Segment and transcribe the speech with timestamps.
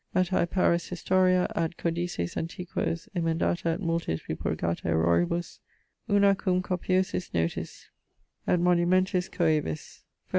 [0.15, 5.59] Matthaei Paris Historia, ad codices antiquos emendata et multis repurgata erroribus,
[6.09, 7.87] una cum copiosis notis
[8.47, 10.03] et monumentis coaevis: fol.